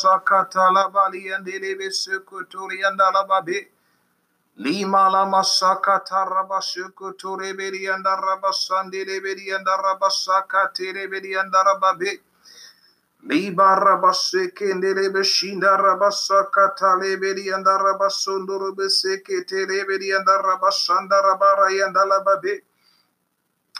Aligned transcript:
basakata 0.00 0.72
la 0.72 0.88
bali 0.88 1.32
andele 1.32 1.76
besukuturi 1.78 2.82
andala 2.84 3.26
babe. 3.28 3.68
Lima 4.56 5.10
la 5.10 5.26
masakata 5.26 6.24
rabasukuturi 6.24 7.56
beri 7.56 7.86
andarabasandele 7.88 9.22
beri 9.22 9.52
andarabasakate 9.52 11.10
beri 11.10 11.36
andarababe. 11.36 12.20
Liba 13.22 13.76
rabaseke 13.76 14.74
ndele 14.74 15.10
beshinda 15.12 15.76
rabasakata 15.76 16.96
leberi 16.96 17.52
andarabasunduru 17.52 18.74
beseke 18.76 19.44
teleberi 19.44 20.12
andarabasanda 20.12 21.22
rabara 21.22 21.70
yandalababe. 21.70 22.62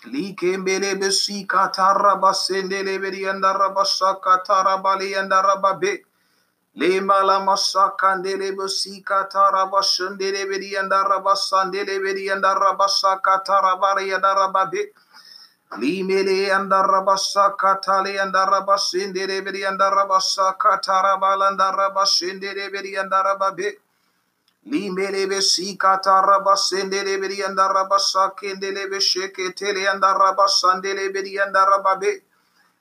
Likembele 0.07 0.95
besi 0.99 1.47
katara 1.47 2.17
basendele 2.17 2.99
beri 3.01 3.27
andara 3.29 3.69
basa 3.75 4.17
katara 6.81 6.89
bali 6.89 6.89
andara 6.89 6.89
babe. 6.89 6.89
Le 6.89 7.01
mala 7.01 7.41
masa 7.41 7.93
kandele 7.97 8.57
besi 8.57 9.05
katara 9.05 9.71
basendele 9.71 10.49
beri 10.49 10.77
andara 10.77 11.23
basandele 11.23 12.03
beri 12.03 12.29
andara 12.31 12.77
basa 12.79 13.21
katara 13.23 13.81
bari 13.81 14.11
andara 14.11 14.53
babe. 14.53 14.93
Limele 15.79 16.51
andara 16.51 17.05
basa 17.07 17.55
katale 17.57 18.19
andara 18.19 18.67
basendele 18.67 19.45
beri 19.45 19.63
andara 19.63 20.07
basa 20.09 20.55
katara 20.59 21.19
balandara 21.21 21.95
basendele 21.95 22.71
beri 22.73 22.97
andara 22.97 23.39
babe. 23.39 23.77
Limbelebe 24.67 25.41
sikata 25.41 26.23
rabasendele 26.23 27.21
beri 27.21 27.43
anda 27.43 27.69
rabasa 27.69 28.33
kendelebe 28.37 29.01
sheketele 29.01 29.89
anda 29.91 30.15
rabasandele 30.15 31.13
beri 31.13 31.39
anda 31.41 31.65
rababe. 31.67 32.23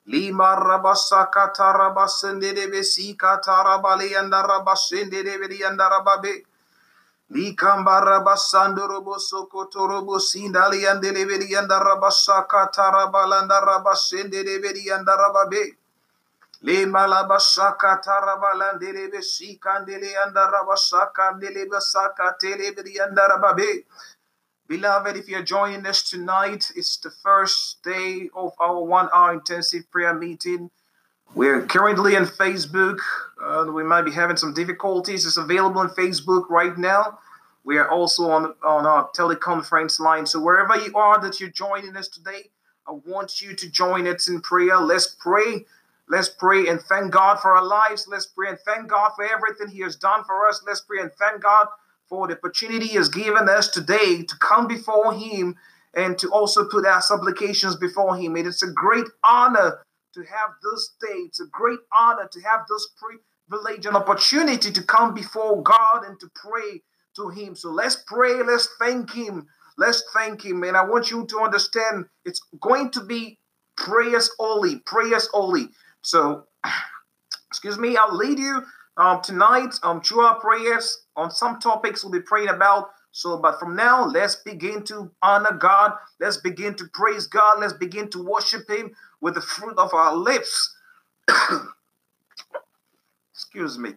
Lima 0.10 0.56
rabasa 0.56 1.30
kata 1.32 1.70
rabasendele 1.74 2.66
be 2.72 2.82
sikata 2.82 3.64
rabale 3.64 4.10
anda 4.18 4.42
rabasendele 4.42 5.38
beri 5.40 5.64
anda 5.64 5.86
rababe. 5.90 6.44
Likamba 7.32 8.02
rabasando 8.02 8.88
robo 8.90 9.18
sokoto 9.20 9.88
robo 9.88 10.18
sindali 10.20 10.82
andele 10.90 11.28
beri 11.30 11.56
anda 11.56 11.80
rabasa 11.80 12.48
kata 12.50 12.92
rabalanda 12.92 13.62
rabasendele 13.62 14.62
beri 14.62 14.90
anda 14.92 15.16
rababe. 15.16 15.78
Le 16.62 16.86
malabasaka 16.86 18.02
tarabalandele 18.04 19.08
besikandele 19.12 20.12
andarabasaka 20.24 21.32
ndele 21.38 21.66
basaka 21.72 22.36
telebri 22.40 23.00
andarababe. 23.00 23.86
Beloved, 24.70 25.18
if 25.18 25.28
you're 25.28 25.42
joining 25.42 25.84
us 25.88 26.08
tonight, 26.08 26.70
it's 26.76 26.96
the 26.98 27.10
first 27.10 27.82
day 27.82 28.30
of 28.36 28.54
our 28.60 28.84
one 28.84 29.10
hour 29.12 29.34
intensive 29.34 29.90
prayer 29.90 30.14
meeting. 30.14 30.70
We're 31.34 31.66
currently 31.66 32.16
on 32.16 32.28
Facebook. 32.28 33.00
Uh, 33.44 33.66
we 33.74 33.84
might 33.84 34.04
be 34.04 34.12
having 34.12 34.38
some 34.38 34.54
difficulties. 34.54 35.26
It's 35.26 35.38
available 35.38 35.82
on 35.82 35.90
Facebook 35.90 36.52
right 36.52 36.78
now. 36.78 37.18
We 37.64 37.80
are 37.80 37.90
also 37.90 38.30
on, 38.30 38.54
on 38.64 38.86
our 38.86 39.10
teleconference 39.10 40.00
line. 40.00 40.28
So 40.28 40.40
wherever 40.40 40.78
you 40.78 40.96
are 40.96 41.20
that 41.20 41.40
you're 41.40 41.50
joining 41.50 41.98
us 41.98 42.08
today, 42.08 42.52
I 42.88 42.92
want 43.08 43.42
you 43.42 43.56
to 43.56 43.70
join 43.72 44.06
us 44.06 44.28
in 44.28 44.40
prayer. 44.40 44.78
Let's 44.78 45.08
pray 45.08 45.66
Let's 46.10 46.28
pray 46.28 46.68
and 46.68 46.82
thank 46.82 47.12
God 47.12 47.40
for 47.40 47.56
our 47.56 47.64
lives. 47.64 48.08
Let's 48.08 48.26
pray 48.26 48.50
and 48.50 48.58
thank 48.60 48.88
God 48.88 49.12
for 49.16 49.24
everything 49.24 49.68
He 49.68 49.82
has 49.82 49.96
done 49.96 50.24
for 50.24 50.48
us. 50.48 50.60
Let's 50.66 50.82
pray 50.82 51.02
and 51.02 51.14
thank 51.14 51.44
God 51.44 51.68
for 52.10 52.28
the 52.28 52.36
opportunity 52.36 52.88
He 52.88 52.96
has 52.96 53.08
given 53.08 53.48
us 53.48 53.70
today 53.70 54.24
to 54.24 54.36
come 54.40 54.68
before 54.68 55.14
Him 55.14 55.56
and 55.94 56.18
to 56.20 56.30
also 56.30 56.68
put 56.68 56.86
our 56.86 57.02
supplications 57.02 57.76
before 57.76 58.18
Him. 58.18 58.36
It 58.36 58.48
is 58.48 58.64
a 58.64 58.72
great 58.72 59.06
honor 59.24 59.80
to 60.16 60.22
have 60.22 60.50
this 60.64 60.96
day. 61.00 61.20
It's 61.28 61.40
a 61.40 61.48
great 61.52 61.80
honor 61.98 62.28
to 62.32 62.42
have 62.42 62.62
this 62.68 62.88
privilege 63.48 63.86
and 63.86 63.96
opportunity 63.96 64.72
to 64.72 64.84
come 64.84 65.14
before 65.14 65.62
God 65.62 66.04
and 66.06 66.20
to 66.20 66.30
pray 66.36 66.82
to 67.16 67.30
Him. 67.30 67.56
So 67.56 67.70
let's 67.70 67.98
pray. 68.08 68.42
Let's 68.44 68.68
thank 68.80 69.14
Him. 69.14 69.48
Let's 69.78 70.04
thank 70.14 70.44
Him. 70.44 70.64
And 70.64 70.76
I 70.76 70.84
want 70.84 71.12
you 71.12 71.26
to 71.28 71.40
understand 71.40 72.06
it's 72.26 72.42
going 72.60 72.90
to 72.92 73.02
be 73.02 73.38
prayers 73.78 74.30
only, 74.40 74.80
prayers 74.80 75.30
only. 75.34 75.70
So, 76.02 76.46
excuse 77.50 77.78
me, 77.78 77.96
I'll 77.96 78.16
lead 78.16 78.40
you 78.40 78.64
um, 79.00 79.22
tonight 79.22 79.74
um, 79.82 80.02
through 80.02 80.22
our 80.22 80.40
prayers 80.40 81.04
on 81.16 81.32
some 81.32 81.60
topics 81.60 82.04
we'll 82.04 82.12
be 82.12 82.20
praying 82.20 82.50
about. 82.50 82.90
So, 83.12 83.38
but 83.38 83.60
from 83.60 83.76
now, 83.76 84.06
let's 84.06 84.36
begin 84.36 84.84
to 84.84 85.10
honor 85.24 85.58
God. 85.58 85.94
Let's 86.20 86.38
begin 86.38 86.76
to 86.76 86.86
praise 86.94 87.26
God. 87.26 87.60
Let's 87.60 87.74
begin 87.74 88.10
to 88.12 88.24
worship 88.24 88.70
Him 88.70 88.92
with 89.20 89.34
the 89.34 89.42
fruit 89.42 89.78
of 89.80 89.94
our 89.96 90.16
lips. 90.16 90.76
excuse 93.34 93.80
me. 93.80 93.94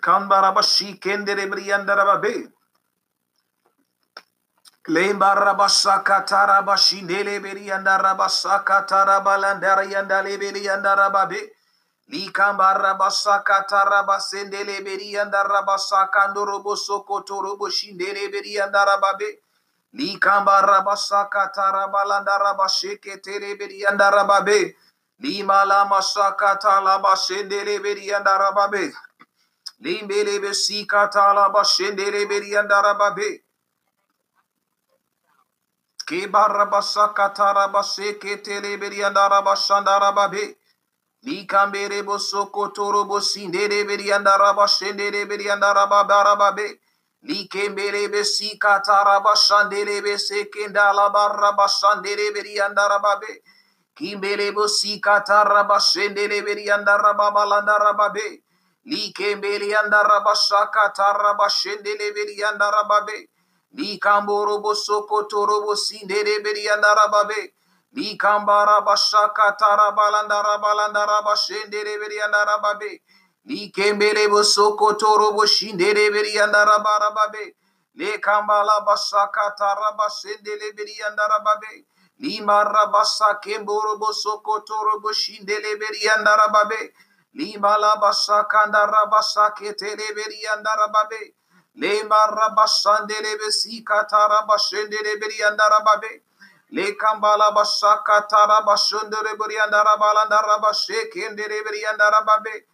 Andarababe. 12.08 12.10
Likambarabasaka 12.10 13.66
tarabasendele 13.68 14.84
beri 14.84 15.16
andarabasaka 15.18 16.28
ndorobo 16.30 16.76
soko 16.76 17.20
torobo 17.22 17.70
shindele 17.70 18.28
beri 18.32 18.60
andarababe. 18.60 19.38
Likambarabasaka 19.94 21.52
tarabalandarabasheke 21.54 23.22
tele 23.22 23.56
beri 23.58 23.86
andarababe. 23.86 24.76
Lima 25.20 25.64
lama 25.64 26.02
saka 26.02 26.56
talabasendele 26.56 27.80
beri 27.82 28.12
andarababe. 28.14 28.92
Limbele 29.80 30.40
besika 30.40 31.08
talabashendele 31.08 32.26
beri 32.28 32.56
andarababe. 32.56 33.42
Ke 36.06 36.26
barabasa 36.28 37.14
katarabase 37.14 38.18
ke 38.20 38.42
teleberi 38.42 39.04
andarabashandarababe. 39.04 40.56
Likambere 41.24 42.02
bosoko 42.02 42.72
toro 42.74 43.04
bosindere 43.04 43.84
beri 43.86 44.10
andarabashendere 44.12 45.28
beri 45.28 45.46
andarababarababe. 45.50 46.80
Likembere 47.22 48.08
besi 48.10 48.58
katarabashandere 48.58 50.02
bese 50.02 50.50
kendala 50.50 51.10
barabashandere 51.14 52.32
beri 52.34 52.58
andarababe. 52.58 53.42
Kimbere 53.94 54.50
bosi 54.52 55.00
katarabashendere 55.00 56.42
beri 56.44 56.66
andarababalandarababe. 56.70 58.42
Likembere 58.86 59.70
andarabasaka 59.78 60.90
tarabashendere 60.96 62.10
beri 62.14 62.42
andarababe. 62.42 63.28
Likamboro 63.76 64.58
bosoko 64.60 65.28
torobo 65.30 65.76
sindere 65.76 66.42
beri 66.42 66.66
andarababe. 66.68 67.54
Likambara 67.94 68.80
bashaka 68.86 69.56
tarabalandara 69.58 70.58
balandara 70.62 71.22
bashendere 71.22 71.98
beri 72.00 72.18
andarababe. 72.20 73.00
Likembere 73.46 74.28
bosoko 74.28 74.96
torobo 74.98 75.44
shindere 75.46 76.10
beri 76.12 76.38
andarababe. 76.38 77.54
Lekambala 77.98 78.84
basaka 78.86 79.54
tarabashendere 79.58 80.74
beri 80.76 80.96
andarababe. 81.06 81.84
Limara 82.20 82.86
basa 82.92 83.40
kemboro 83.42 83.98
bosoko 83.98 84.64
torobo 84.64 85.12
shindele 85.12 85.78
beri 85.78 86.08
andarababe. 86.08 86.92
Limala 87.36 88.00
basaka 88.00 88.64
andara 88.64 89.06
ketele 89.56 90.14
beri 90.14 90.46
andarababe. 90.54 91.34
Le 91.76 92.02
marabashandele 92.04 93.38
besika 93.38 94.06
tarabashendele 94.08 95.16
beriandarababe. 95.20 96.10
Le 96.10 96.31
kambala 96.96 97.52
basaka 97.52 98.22
tarabashendele 98.28 99.36
beriandarabalandarabashekendele 99.38 101.62
beriandarababe. 101.64 102.64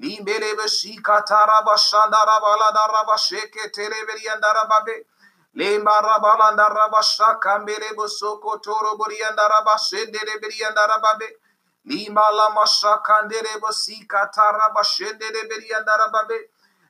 Limbele 0.00 0.54
besika 0.56 1.22
tarabashandarabaladarabasheke 1.24 3.70
tele 3.72 4.06
beriandarababe. 4.08 5.06
Le 5.54 5.78
marabalandarabashaka 5.80 7.58
mbele 7.60 7.94
bosoko 7.96 8.58
toro 8.62 8.96
beriandarabashendele 8.98 10.38
beriandarababe. 10.42 11.28
Lima 11.86 12.22
lama 12.32 12.66
shakandele 12.66 13.60
besika 13.62 14.26
tarabashendele 14.34 15.42
beriandarababe. 15.50 16.38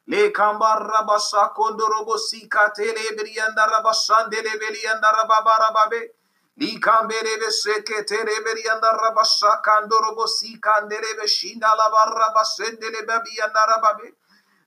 Le 0.08 0.30
kambara 0.32 1.02
basa 1.06 1.48
kondorobo 1.56 2.18
sika 2.18 2.70
tele 2.76 3.16
berianda 3.16 3.66
rabashandele 3.66 4.58
berianda 4.60 5.12
rababarababe. 5.12 6.00
Li 6.00 6.08
kambere 6.08 6.15
beseke 6.58 8.06
tele 8.06 8.40
berianda 8.44 8.92
rabasha 8.92 9.62
kandorobo 9.62 10.26
sika 10.28 10.80
ndele 10.86 11.14
beshinda 11.20 11.68
la 11.76 11.90
barra 11.90 12.32
basendele 12.34 13.02
bebianda 13.06 13.66
rababe. 13.68 14.14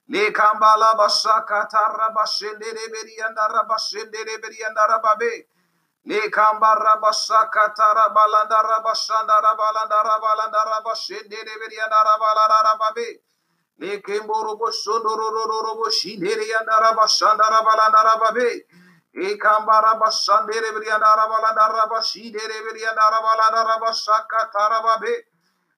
Le 0.09 0.31
kambala 0.31 0.95
basa 0.97 1.45
katara 1.47 2.09
bashendele 2.15 2.89
berianda 2.93 3.47
rabashendele 3.49 4.37
berianda 4.41 4.87
rababe. 4.87 5.47
Le 6.05 6.29
kambara 6.29 7.01
basa 7.01 7.49
katara 7.51 8.09
balanda 8.15 8.61
rabashanda 8.63 9.41
rabalanda 9.41 10.03
rabalanda 10.03 10.65
rabashendele 10.65 11.53
berianda 11.61 12.03
rabalanda 12.05 12.63
rababe. 12.65 13.19
Le 13.79 14.01
kemborobo 14.01 14.71
sondorororobo 14.71 15.89
shindere 15.91 16.45
yandara 16.47 16.93
bashandara 16.95 17.61
balandara 17.65 18.13
babe. 19.13 19.25
E 19.25 19.37
kambara 19.37 19.95
bashandere 19.99 20.71
briandara 20.71 21.27
balandara 21.27 21.87
bashidere 21.89 22.61
briandara 22.71 23.21
balandara 23.21 23.79
bashaka 23.79 24.49
tarababe. 24.51 25.25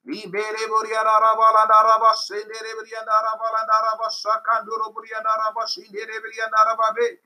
Libere 0.05 0.67
buriandara 0.67 1.35
balandara 1.35 1.99
bashendere 1.99 2.73
briandara 2.81 3.37
balandara 3.39 3.97
bashakanduro 3.99 4.93
briandara 4.93 5.53
bashindere 5.55 6.19
briandara 6.19 6.75
babe. 6.77 7.19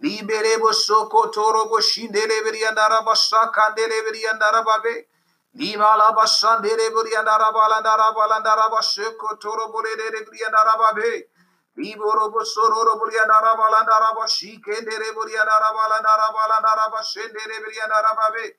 babe. 0.00 0.10
Libere 0.10 0.58
bosoko 0.58 1.32
toro 1.32 1.66
boshindere 1.68 2.42
briandara 2.44 3.02
basakandere 3.04 4.02
briandara 4.08 4.64
babe. 4.64 5.06
Limala 5.56 6.14
bashandere 6.14 6.90
briandara 6.90 7.52
balandara 7.52 8.12
balandara 8.14 8.70
basoko 8.70 9.38
toro 9.40 9.72
bolere 9.72 10.24
briandara 10.26 10.78
babe. 10.78 11.24
Liboro 11.78 12.30
bosoro 12.32 13.00
briandara 13.00 13.56
balandara 13.56 14.14
bashikendere 14.16 15.12
briandara 15.14 15.70
balandara 15.74 16.28
balandara 16.34 16.90
bashendere 16.92 17.58
briandara 17.64 18.14
babe. 18.16 18.54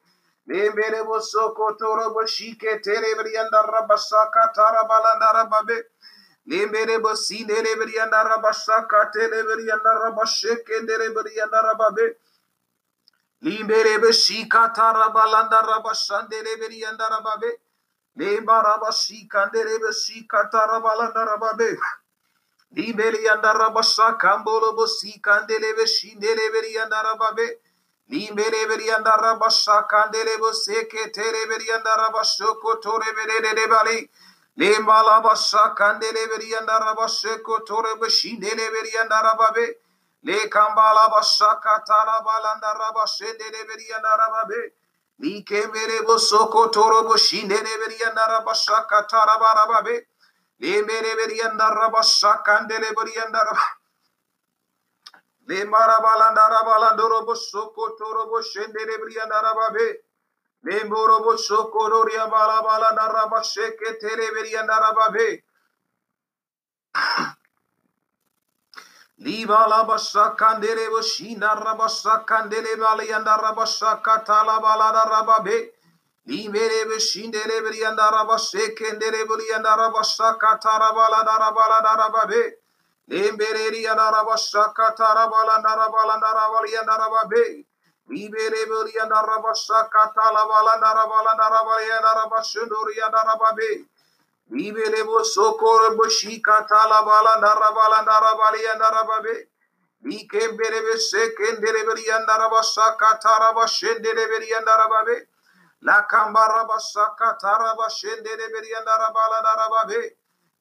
Membere 0.48 1.04
bosoko 1.06 1.78
toro 1.78 2.14
boshike 2.14 2.82
tere 2.84 3.16
briandara 3.16 3.88
basaka 3.88 4.52
tara 4.56 4.84
balandara 4.88 5.50
babe. 5.50 5.84
Lembere 6.48 7.00
bosindere 7.00 7.76
briandara 7.76 8.38
basaka 8.42 9.12
tere 9.14 9.44
briandara 9.44 10.12
bashekendere 10.18 11.10
briandara 11.16 11.74
babe. 11.78 12.16
Limbere 13.44 14.00
beshika 14.02 14.74
tara 14.74 15.10
balandara 15.10 15.82
bashandere 15.84 16.58
briandara 16.62 17.22
babe. 17.24 17.52
Lembara 18.18 18.80
bashikandere 18.80 19.80
beshika 19.80 20.50
tara 20.52 20.80
balandara 20.82 21.38
babe. 21.40 21.78
Liberi 22.76 23.28
andara 23.30 23.70
basaka 23.74 24.38
mbolo 24.38 24.74
bosikandere 24.78 25.74
beshindere 25.78 26.50
briandara 26.54 27.16
babe. 27.18 27.60
Limbere 28.12 28.68
berianda 28.70 29.18
rabasha 29.18 29.88
kandere 29.90 30.38
Lembala 34.60 35.22
basha 35.24 35.76
kandere 35.76 36.28
berianda 36.32 36.80
rabashoko 36.80 37.66
tore 37.66 37.96
beshindere 38.02 38.70
berianda 38.74 39.22
rababe. 39.24 39.68
Le 40.24 40.50
kambala 40.50 41.10
basha 41.12 41.60
katara 41.64 42.22
balanda 42.26 42.72
rabashendere 42.80 43.62
berianda 43.70 44.14
rababe. 44.22 44.72
Li 45.22 45.44
kembere 45.44 46.06
bosoko 46.08 46.72
toro 46.72 47.04
boshindere 47.10 47.74
berianda 47.82 48.24
rabasha 48.30 48.86
katara 48.88 49.40
barababe. 49.42 50.06
Lembere 50.62 51.16
berianda 51.20 51.70
rabasha 51.76 52.44
kandere 52.46 52.94
berianda 52.96 53.40
rababe. 53.46 53.62
Le 55.48 55.66
marabalandara 55.66 56.62
balandoro 56.66 57.26
bosoko 57.26 57.98
toro 57.98 58.28
boshendere 58.30 58.98
briandara 59.02 59.54
babe. 59.56 59.88
Le 59.88 60.05
mboro 60.86 61.20
bosoko 61.24 61.90
roria 61.90 62.28
balabalandara 62.28 63.30
basheke 63.32 64.00
tere 64.00 64.32
briandara 64.34 64.94
babe. 64.96 65.44
Libala 69.20 69.86
basakandere 69.88 70.90
boshina 70.90 71.56
rabasakandere 71.56 72.76
baliandara 72.78 73.54
basaka 73.56 74.24
talabalada 74.26 75.06
rababe. 75.06 75.72
Limere 76.28 76.86
beshindere 76.90 77.62
briandara 77.64 78.26
bashekendere 78.28 79.26
briandara 79.28 79.90
basaka 79.94 80.60
tarabalada 80.60 81.40
rabalada 81.40 81.96
rababe. 81.98 82.54
Lembereri 83.10 83.86
anarabashaka 83.88 84.96
tarabalandarabaladarabaliandarababe. 84.98 84.98
Liberebeli 84.98 86.76
andarabashaka 86.76 86.86
talabalandarabaladarabaliandarabashunduriandarababe. 86.86 87.44
Libelebo 87.46 87.65
sokore 95.24 95.90
boshika 95.98 96.68
talabalandarabaladarabaliandarababe. 96.70 99.36
Likemberebe 100.06 100.96
sekenderebeli 101.00 102.12
andarabashaka 102.12 103.20
tarabashenderebeli 103.24 104.50
andarababe. 104.60 105.18
La 105.82 106.06
kambarabashaka 106.08 107.38
tarabashenderebeli 107.42 108.76
andarabaladarababe. 108.80 110.02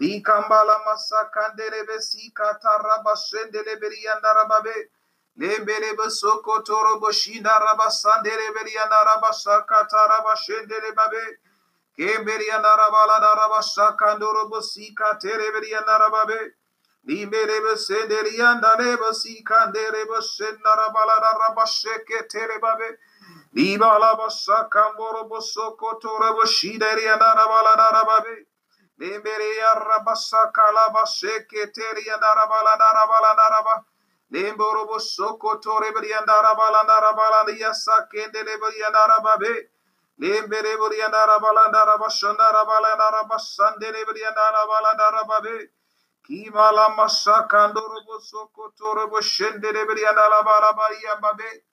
masa 0.00 1.30
kandere 1.32 1.86
besi 1.86 2.32
katara 2.34 3.02
bashendere 3.04 3.80
berianda 3.80 4.34
rababe. 4.34 4.88
Le 5.36 5.64
bere 5.64 5.96
bosoko 5.96 6.64
toro 6.64 7.00
boshinda 7.00 7.50
rabasandere 7.60 8.54
berianda 8.54 9.04
rabasa 9.06 9.66
katara 9.66 10.22
bashendere 10.24 10.94
babe. 10.94 11.38
Kemberianda 11.98 12.76
rabala 12.76 13.20
rabasa 13.36 13.96
kandoro 13.96 14.50
bosika 14.50 15.18
tere 15.20 15.52
berianda 15.52 15.98
rababe. 15.98 16.52
Limerebe 17.06 17.76
senderianda 17.76 18.76
reba 18.78 19.12
sikandereba 19.12 20.20
sendara 20.22 20.90
balada 20.92 21.32
rabasheke 21.40 22.28
telebabe. 22.28 22.98
Libala 23.54 24.16
basa 24.18 24.68
kamboro 24.70 25.28
boso 25.28 25.76
kotora 25.76 26.34
bashiderianda 26.36 27.34
rabalada 27.36 27.92
rababe. 27.92 28.46
Limberia 29.00 29.74
rabasa 29.76 30.52
kalabasheke 30.52 31.72
terianda 31.74 32.30
rabalada 32.38 32.88
rabalada 32.94 33.46
rababe. 33.54 33.84
Lemboro 34.32 34.86
boso 34.86 35.38
kotora 35.38 35.92
berianda 35.92 36.34
rabalada 36.42 37.00
rabalada 37.02 37.52
yasa 37.58 38.08
kendele 38.12 38.54
berianda 38.62 39.08
rababe. 39.08 39.54
Lembere 40.20 40.78
berianda 40.78 41.26
rabalada 41.26 41.82
rabashanda 41.90 42.46
rabalada 42.54 43.10
rabasandele 43.16 44.04
berianda 44.06 44.52
rabalada 44.56 45.10
rababe. 45.16 45.68
Kimala 46.24 46.94
masakandoro 46.96 48.00
bosoko 48.06 48.72
toro 48.78 49.08
boshendere 49.08 49.84
brianda 49.86 50.28
la 50.30 50.42
barabaya 50.44 51.20
babe. 51.22 51.64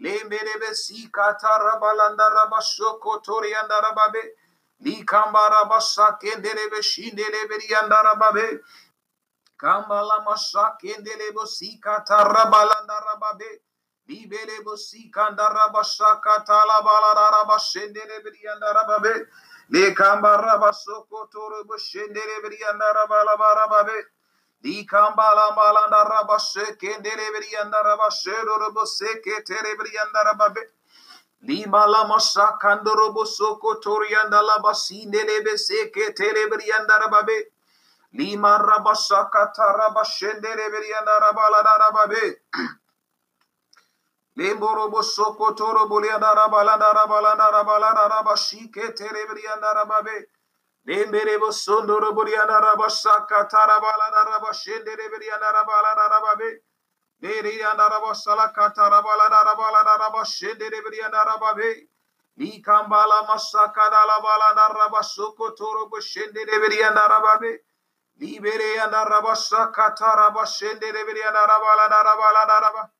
Lembere 0.00 0.54
besi 0.60 1.10
katara 1.12 1.78
balanda 1.80 2.26
rabasoko 2.30 3.22
torianda 3.22 3.80
rababe. 3.82 4.22
Likambara 4.84 5.64
basakendere 5.70 6.70
beshindere 6.72 7.48
brianda 7.48 7.98
rababe. 8.04 8.60
Kambala 9.58 10.24
masakendere 10.26 11.32
bosi 11.34 11.80
katara 11.80 12.50
balanda 12.50 12.98
rababe. 13.06 13.62
Libele 14.08 14.62
bosi 14.64 15.10
kandara 15.10 15.72
basaka 15.72 16.44
tala 16.46 16.82
balada 16.82 17.30
rabashendere 17.32 18.20
brianda 18.24 18.74
rababe. 18.74 19.26
Le 19.70 19.94
kambara 19.94 20.58
basoko 20.60 21.30
toro 21.32 21.64
boshendere 21.64 22.42
brianda 22.44 22.92
rabala 22.94 23.36
barababe. 23.38 23.98
Di 24.62 24.84
kambala 24.86 25.54
malanda 25.56 26.04
rabashe 26.10 26.76
kendere 26.78 27.26
brianda 27.34 27.78
rabashe 27.84 28.34
robose 28.44 29.22
ketere 29.24 29.76
brianda 29.78 30.22
rababe. 30.26 30.62
Di 31.42 31.66
mala 31.66 32.04
masa 32.08 32.58
kandoro 32.60 33.12
bosoko 33.14 33.80
torianda 33.82 34.42
la 34.42 34.58
basinde 34.62 35.24
lebe 35.24 35.58
se 35.58 35.90
ketere 35.90 36.48
brianda 36.50 36.98
rababe. 37.00 37.38
Lima 38.14 38.58
rabasa 38.58 39.30
katara 39.30 39.94
bashendere 39.94 40.70
brianda 40.70 41.20
rabala 41.20 41.62
rababe. 41.64 42.36
Lemboro 44.38 44.88
bosoko 44.90 45.54
toro 45.56 45.86
bulianda 45.88 46.34
rabalanda 46.34 46.92
rabalanda 46.94 47.52
rabalanda 47.52 48.08
rabashike 48.10 48.94
terebrianda 48.96 49.74
rababe. 49.76 50.24
Lembere 50.88 51.38
bosondoro 51.38 52.12
bulianda 52.14 52.60
rabasaka 52.60 53.48
tarabalanda 53.50 54.24
rabashende 54.30 54.96
rebrianda 54.96 55.52
rabalanda 55.52 56.06
rababe. 56.10 56.50
Nerianda 57.22 57.88
rabasala 57.90 58.52
katarabalanda 58.54 59.44
rabalanda 59.44 59.98
rabashende 59.98 60.70
rebrianda 60.70 61.24
rababe. 61.26 61.88
Likambala 62.38 63.26
masaka 63.28 63.90
dalabalanda 63.90 64.68
rabasoko 64.78 65.56
toro 65.56 65.88
bushende 65.90 66.44
rebrianda 66.46 67.08
rababe. 67.08 67.58
Libere 68.20 68.78
anda 68.80 69.04
rabasaka 69.04 69.94
tarabashende 69.98 70.92
rebrianda 70.92 71.46
rabalanda 71.48 72.02
rabalanda 72.04 72.60
rababe. 72.64 72.90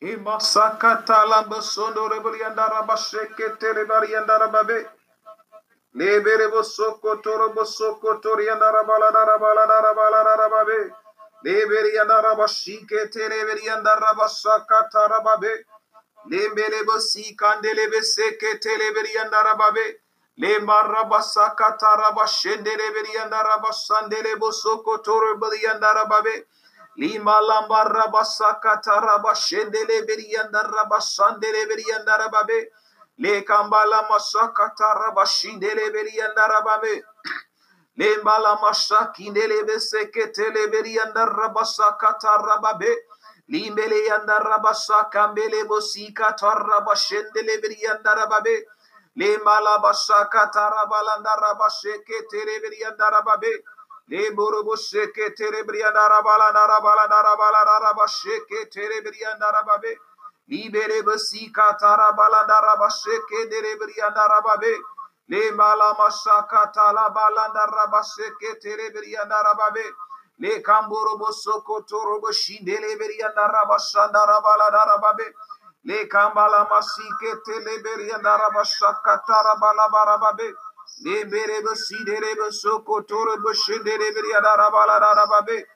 Kimasakata 0.00 1.26
lamba 1.26 1.62
sondo 1.62 2.08
rebeli 2.08 2.42
andara 2.44 2.82
basheke 2.86 3.56
telebari 3.58 4.14
andara 4.16 4.48
babe. 4.52 4.86
Lebere 5.96 6.48
bosoko 6.52 7.22
toro 7.22 7.50
bosoko 7.54 8.20
tori 8.22 8.46
andara 8.48 8.84
bala 8.86 9.10
dara 9.12 9.38
bala 9.38 9.66
dara 9.66 9.94
bala 9.94 10.24
dara 10.24 10.48
babe. 10.50 10.92
Leberi 11.44 11.98
andara 11.98 12.36
bashike 12.36 13.10
teleberi 13.10 13.68
andara 13.68 14.12
basakata 14.14 15.08
rababe. 15.08 15.64
Lembele 16.30 16.84
bosi 16.86 17.36
kandele 17.36 17.88
beseke 17.90 18.60
teleberi 18.60 19.16
andara 19.24 19.56
babe. 19.58 19.96
Lembarra 20.38 21.08
basakata 21.10 21.96
rabashendele 21.96 22.88
beri 22.94 23.16
andara 23.24 23.58
basandele 23.62 24.36
bosoko 24.38 25.02
toro 25.02 25.38
beri 25.40 25.64
andara 25.66 26.06
babe. 26.08 26.44
Lima 26.98 27.40
lamba 27.42 27.84
rabasaka 27.84 28.82
taraba 28.82 29.34
shendele 29.34 30.06
berianda 30.06 30.62
rabasandele 30.62 31.66
berianda 33.18 33.38
rababe. 33.38 33.42
Le 33.42 33.42
kambala 33.44 34.08
masaka 34.10 34.74
taraba 34.78 35.26
shindele 35.26 35.90
berianda 35.92 36.48
rababe. 36.48 37.02
Le 37.96 38.18
mbala 38.22 38.56
masaki 38.62 39.30
ndele 39.30 39.64
beseke 39.64 40.32
tele 40.32 40.68
berianda 40.68 41.26
rabasaka 41.26 42.14
tarababe. 42.20 42.96
Limbele 43.50 44.06
yanda 44.06 44.38
rabasaka 44.40 45.28
mbele 45.28 45.64
bosika 45.64 46.32
taraba 46.32 46.96
shendele 46.96 47.58
berianda 47.62 48.14
rababe. 48.16 48.64
Le 49.16 49.38
mbala 49.38 49.78
basaka 49.78 50.48
tarabalanda 50.54 51.36
rabasheke 51.42 52.28
tele 52.30 52.60
berianda 52.62 53.10
rababe. 53.10 53.64
Le 54.08 54.30
burubu 54.32 54.76
seke 54.76 55.30
terebrianda 55.36 56.08
rabala 56.10 56.52
narabala 56.52 57.08
narabala 57.08 57.64
naraba 57.66 58.08
sheke 58.08 58.70
terebrianda 58.70 59.52
rababe. 59.52 59.98
Libere 60.50 61.02
basika 61.02 61.76
tarabala 61.80 62.46
naraba 62.48 62.90
sheke 62.90 63.48
terebrianda 63.50 64.26
rababe. 64.28 64.74
Le 65.28 65.52
mala 65.52 65.94
masaka 65.98 66.72
talabala 66.74 67.52
naraba 67.54 68.02
sheke 68.04 68.60
terebrianda 68.62 69.42
rababe. 69.44 69.84
Le 70.40 70.62
kamburu 70.62 71.18
bosoko 71.18 71.82
torobo 71.88 72.32
shindele 72.32 72.98
berianda 72.98 73.48
rabashanda 73.48 74.26
rabala 74.26 74.70
narababe. 74.70 75.32
Le 75.84 76.06
kambala 76.08 76.68
masike 76.70 77.42
teleberianda 77.46 78.38
rabashaka 78.38 79.22
tarabala 79.26 79.88
barababe. 79.92 80.52
Le 81.04 81.24
kamboro 81.24 82.36
bosoko 82.36 83.06
toro 83.08 83.36
bashidere 83.44 84.12
beriada 84.14 84.56
rabasha 84.56 85.00
katara 85.00 85.75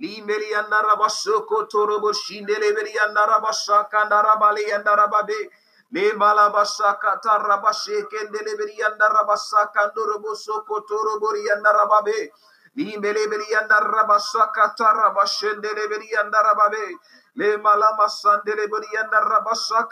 yanda 0.00 0.82
rabasoko 0.82 1.68
torobo 1.68 2.12
shindele 2.12 2.72
beli 2.74 2.92
yanda 2.94 3.26
rabasha 3.26 3.88
kanda 3.90 4.22
rabali 4.22 4.68
yanda 4.68 4.96
rababe. 4.96 5.50
Le 5.92 6.12
malabasha 6.12 6.98
kata 7.00 7.38
rabashe 7.38 8.02
kendele 8.10 8.56
beli 8.58 8.78
yanda 8.78 9.08
rabasha 9.08 9.72
kandorobo 9.74 10.34
soko 10.36 10.80
torobo 10.88 11.34
yanda 11.36 11.72
rababe. 11.72 12.30
Limele 12.76 13.26
beli 13.28 13.44
yanda 13.50 13.80
rabasha 13.80 14.52
kata 14.52 14.94
rabashendele 14.94 15.88
beli 15.88 16.08
yanda 16.12 16.42
rababe. 16.42 16.94
Le 17.36 17.56
malama 17.58 18.08
sandele 18.08 18.66
beli 18.68 18.88
yanda 18.94 19.20
rabasha 19.20 19.88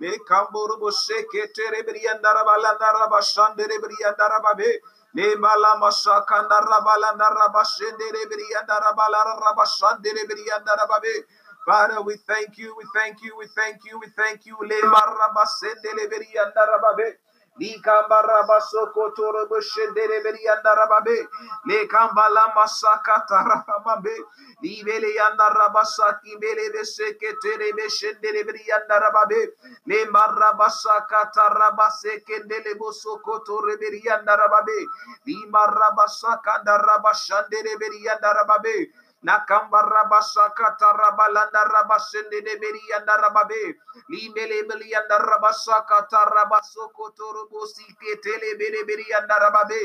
Mekamburu 0.00 0.78
Bosheke 0.80 1.48
Terebriandara 1.54 2.44
Balandara 2.44 3.08
Bashandere 3.10 3.78
Briandara 3.80 4.40
Babe. 4.42 4.80
Nebala 5.16 5.80
Mashakanda 5.80 6.60
Rabalandara 6.62 7.52
Bashendere 7.52 8.24
Briandara 8.30 8.94
Balara 8.96 9.54
Bashandere 9.56 10.24
Briandara 10.28 10.88
Babe. 11.02 11.24
Father, 11.66 12.02
we 12.02 12.16
thank 12.26 12.58
you, 12.58 12.74
we 12.78 12.84
thank 12.94 13.22
you, 13.22 13.36
we 13.38 13.46
thank 13.56 13.78
you, 13.84 13.98
we 14.00 14.08
thank 14.16 14.46
you. 14.46 14.56
Le 14.62 14.80
Marabasendele 14.82 16.08
Briandara 16.10 16.78
Babe. 16.96 17.14
Rababe. 17.58 17.60
Nikambara 17.60 18.46
basoko 18.48 19.14
toro 19.16 19.46
boshendere 19.48 20.22
berianda 20.22 20.74
rababe. 20.76 21.28
Le 21.66 21.86
kambala 21.88 22.52
masakata 22.54 23.44
rababe. 23.44 24.16
Libele 24.62 25.14
yanda 25.14 25.50
rabasaki 25.50 26.38
bele 26.40 26.70
beseke 26.72 27.34
tere 27.42 27.72
beshendere 27.72 28.44
berianda 28.44 29.00
rababe. 29.00 29.52
Le 29.86 30.06
marabasakata 30.06 31.48
rabaseke 31.54 32.44
ndele 32.44 32.74
bosoko 32.78 33.44
toro 33.46 33.76
berianda 33.78 34.36
rababe. 34.36 34.86
Li 35.26 35.36
marabasakanda 35.50 36.78
rabashandere 36.78 37.78
berianda 37.78 38.34
rababe. 38.34 38.90
Nakamba 39.26 39.82
rabasakata 39.82 40.94
rabalanda 40.94 41.62
rabasende 41.74 42.38
de 42.46 42.54
berianda 42.62 43.16
rababe. 43.18 43.62
Limele 44.10 44.62
belianda 44.68 45.18
rabasakata 45.18 46.22
rabasokoto 46.34 47.26
rubosi 47.36 47.84
ketele 48.00 48.50
bere 48.58 48.82
berianda 48.88 49.36
rababe. 49.42 49.82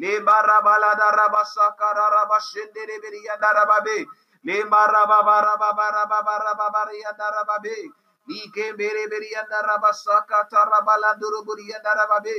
Leba 0.00 0.36
rabalada 0.44 1.08
rabasakara 1.18 2.06
rabasende 2.16 2.82
de 2.86 2.96
berianda 3.00 3.50
rababe. 3.56 3.98
Lema 4.46 4.82
rababarababarababarabarianda 4.94 7.28
rababe. 7.36 7.76
Ike 8.28 8.72
bere 8.78 9.08
bere 9.10 9.28
yanda 9.34 9.60
rabasaka 9.68 10.48
tarabala 10.52 11.10
duruburi 11.20 11.66
yanda 11.68 11.92
rababe. 11.98 12.36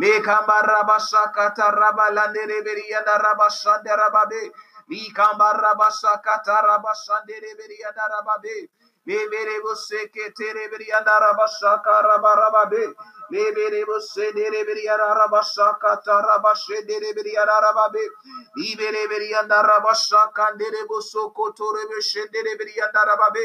Lekamba 0.00 0.62
rabasaka 0.62 1.54
tarabala 1.54 2.28
nere 2.34 2.62
bere 2.64 2.84
yanda 2.90 3.18
rabasanda 3.18 3.96
rababe. 3.96 4.52
Likambarabasa 4.88 6.22
katarabasandere 6.22 7.54
berianda 7.58 8.06
rababe. 8.12 8.68
Lebere 9.06 9.60
bose 9.62 10.10
ketere 10.14 10.68
berianda 10.70 11.18
rabasa 11.20 11.82
karabarababe. 11.84 12.94
Lebere 13.30 13.84
bose 13.86 14.32
dere 14.34 14.64
berianda 14.64 15.14
rabasa 15.14 15.78
katarabashe 15.82 16.86
dere 16.86 17.12
berianda 17.14 17.60
rababe. 17.64 18.04
Libere 18.56 19.06
berianda 19.10 19.62
rabasa 19.62 20.30
kandere 20.34 20.86
boso 20.88 21.30
kotore 21.34 21.82
beshe 21.90 22.26
dere 22.32 22.56
berianda 22.58 23.02
rababe. 23.06 23.44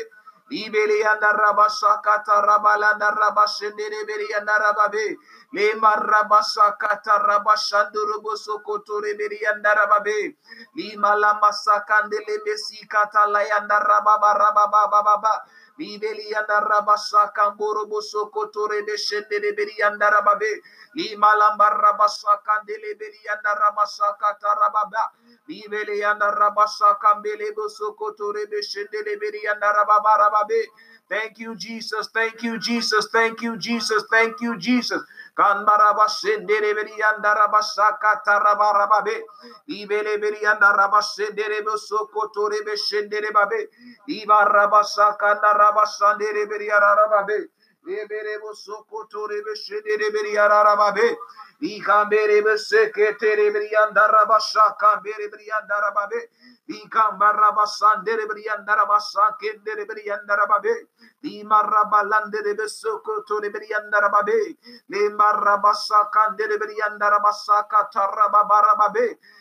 Ibeli 0.52 1.02
and 1.04 1.22
Rabasakata 1.24 2.44
Rabalanda 2.46 3.16
Rabashendere 3.16 4.06
Beri 4.08 4.28
and 4.38 4.48
Rababe. 4.50 5.16
Lema 5.56 5.94
Rabasakata 5.96 7.20
Rabashandurubusokoto 7.28 9.02
Reberi 9.04 9.40
and 9.52 9.66
Rababe. 9.66 10.36
Lima 10.78 11.16
Lamasakandele 11.18 12.38
Besikata 12.46 13.28
Layanda 13.28 13.80
Rababa 13.84 14.36
Rababa 14.38 15.40
Libelianda 15.82 16.62
rabasa 16.62 17.34
kamboro 17.36 17.88
bosokotore 17.90 18.86
de 18.88 18.98
shende 18.98 19.42
de 19.42 19.54
berianda 19.54 20.12
rababe. 20.12 20.52
Limalamba 20.98 21.70
rabasa 21.84 22.40
kandele 22.46 22.96
berianda 23.00 23.56
rabasa 23.62 24.18
katarababa. 24.22 25.12
Libelianda 25.50 26.32
rabasa 26.32 26.96
kambele 27.02 27.52
bosokotore 27.58 28.48
de 28.52 28.62
shende 28.64 29.04
de 29.06 29.18
berianda 29.18 29.74
rababa 29.74 30.18
rababe. 30.20 30.68
Thank 31.10 31.40
you, 31.40 31.56
Jesus. 31.56 32.10
Thank 32.14 32.44
you, 32.44 32.60
Jesus. 32.60 33.10
Thank 33.14 33.42
you, 33.44 33.58
Jesus. 33.58 34.06
Thank 34.12 34.42
you, 34.42 34.58
Jesus. 34.60 35.02
Thank 35.02 35.02
you, 35.02 35.02
Jesus. 35.02 35.04
Kanbarabashendere 35.38 36.74
berianda 36.76 37.34
rabasaka 37.36 38.22
tarabarababe. 38.26 39.24
Ibele 39.70 40.18
berianda 40.22 40.72
rabashendere 40.78 41.62
bosokotore 41.66 42.62
beshendere 42.66 43.32
babe. 43.34 43.70
Ibarabasaka 44.08 45.40
narabashandere 45.42 46.46
beriara 46.50 46.96
rababe. 46.96 47.48
Ebere 47.88 48.38
bosokotore 48.40 49.42
beshendere 49.44 50.12
beriara 50.14 50.64
rababe. 50.64 51.18
Ikambere 51.62 52.42
beseketere 52.44 53.52
berianda 53.54 54.08
rabasaka 54.08 55.02
bere 55.04 55.30
berianda 55.30 55.82
rababe. 55.82 56.30
Ikambarabassandere 56.70 58.28
berianda 58.28 58.76
rabasakendere 58.76 59.86
berianda 59.88 60.36
rababe. 60.38 60.88
Imarabalande 61.24 62.42
besoko 62.58 63.26
de 63.42 63.50
berianda 63.50 64.00
rababe. 64.02 64.58
Le 64.90 65.10
marabasa 65.10 66.10
kandere 66.14 66.58
berianda 66.60 67.10
rabasaka 67.10 67.90
tarababarababe. 67.94 69.18
Ibele 69.18 69.41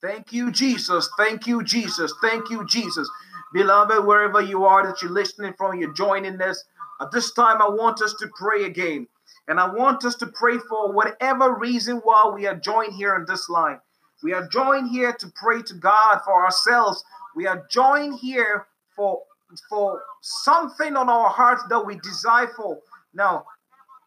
Thank 0.00 0.32
you, 0.32 0.50
Jesus. 0.50 1.10
Thank 1.18 1.46
you, 1.46 1.62
Jesus. 1.62 2.14
Thank 2.22 2.48
you, 2.48 2.64
Jesus. 2.64 3.08
Beloved, 3.52 4.06
wherever 4.06 4.40
you 4.40 4.64
are 4.64 4.86
that 4.86 5.02
you're 5.02 5.10
listening 5.10 5.52
from, 5.58 5.78
you're 5.78 5.92
joining 5.92 6.40
us. 6.40 6.64
At 7.02 7.10
this 7.10 7.32
time, 7.32 7.60
I 7.60 7.68
want 7.68 8.00
us 8.00 8.14
to 8.14 8.28
pray 8.34 8.64
again. 8.64 9.08
And 9.46 9.60
I 9.60 9.68
want 9.68 10.04
us 10.04 10.14
to 10.16 10.26
pray 10.28 10.58
for 10.58 10.92
whatever 10.92 11.54
reason 11.54 11.98
why 11.98 12.30
we 12.34 12.46
are 12.46 12.54
joined 12.54 12.94
here 12.94 13.14
on 13.14 13.26
this 13.26 13.50
line. 13.50 13.80
We 14.22 14.32
are 14.32 14.46
joined 14.48 14.90
here 14.90 15.12
to 15.12 15.32
pray 15.34 15.62
to 15.62 15.74
God 15.74 16.20
for 16.24 16.44
ourselves. 16.44 17.04
We 17.34 17.46
are 17.46 17.66
joined 17.70 18.18
here 18.18 18.66
for 18.94 19.22
for 19.68 20.02
something 20.20 20.96
on 20.96 21.08
our 21.08 21.28
hearts 21.28 21.64
that 21.70 21.84
we 21.84 21.96
desire 21.96 22.48
for. 22.56 22.78
Now, 23.14 23.44